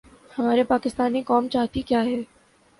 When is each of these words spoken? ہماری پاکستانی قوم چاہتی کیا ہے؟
ہماری 0.37 0.63
پاکستانی 0.63 1.21
قوم 1.23 1.47
چاہتی 1.53 1.81
کیا 1.81 2.03
ہے؟ 2.05 2.21